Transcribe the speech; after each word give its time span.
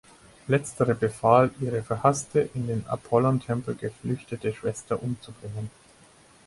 Letztere 0.47 0.95
befahl, 0.95 1.51
ihre 1.59 1.83
verhasste, 1.83 2.49
in 2.55 2.65
den 2.65 2.87
Apollontempel 2.87 3.75
geflüchtete 3.75 4.51
Schwester 4.51 5.03
umzubringen. 5.03 5.69